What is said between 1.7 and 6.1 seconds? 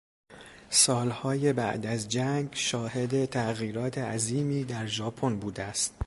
از جنگ شاهد تغییرات عظیمی در ژاپن بوده است.